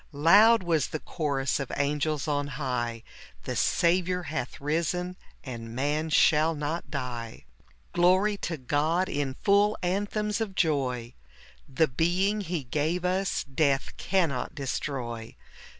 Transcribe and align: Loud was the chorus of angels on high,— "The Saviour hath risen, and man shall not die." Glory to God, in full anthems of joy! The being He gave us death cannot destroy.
Loud 0.13 0.63
was 0.63 0.87
the 0.87 0.99
chorus 0.99 1.59
of 1.59 1.71
angels 1.77 2.27
on 2.27 2.47
high,— 2.57 3.03
"The 3.43 3.55
Saviour 3.55 4.23
hath 4.23 4.59
risen, 4.59 5.15
and 5.43 5.75
man 5.75 6.09
shall 6.09 6.55
not 6.55 6.89
die." 6.89 7.45
Glory 7.93 8.35
to 8.37 8.57
God, 8.57 9.07
in 9.07 9.35
full 9.43 9.77
anthems 9.83 10.41
of 10.41 10.55
joy! 10.55 11.13
The 11.69 11.87
being 11.87 12.41
He 12.41 12.63
gave 12.63 13.05
us 13.05 13.43
death 13.43 13.95
cannot 13.97 14.55
destroy. 14.55 15.35